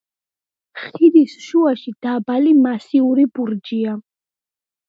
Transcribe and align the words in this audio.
ხიდის 0.85 1.35
შუაში 1.49 1.93
დაბალი, 2.07 2.57
მასიური 2.65 3.29
ბურჯია. 3.37 3.95